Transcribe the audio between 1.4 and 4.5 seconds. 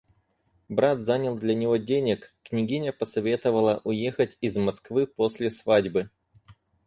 него денег, княгиня посоветовала уехать